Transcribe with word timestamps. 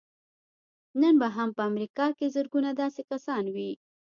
نن 1.01 1.13
به 1.21 1.27
هم 1.35 1.49
په 1.57 1.61
امريکا 1.69 2.07
کې 2.17 2.33
زرګونه 2.35 2.69
داسې 2.81 3.01
کسان 3.11 3.43
وي. 3.55 3.71